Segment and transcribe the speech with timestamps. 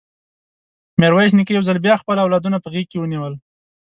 [0.99, 3.33] ميرويس نيکه يو ځل بيا خپل اولادونه په غېږ کې ونيول.